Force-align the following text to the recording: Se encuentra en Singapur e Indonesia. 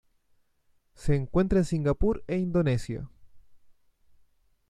Se 0.95 1.13
encuentra 1.15 1.59
en 1.59 1.65
Singapur 1.65 2.23
e 2.25 2.37
Indonesia. 2.37 3.07